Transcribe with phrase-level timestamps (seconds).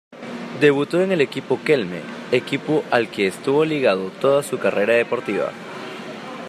[0.59, 2.01] Debutó en el equipo Kelme,
[2.31, 5.51] equipo al que estuvo ligado toda su carrera deportiva.